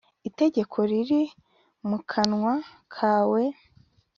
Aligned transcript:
Itegeko 0.29 0.77
riri 0.89 1.21
mu 1.87 1.97
kanwa 2.09 2.53
kawe 2.95 3.41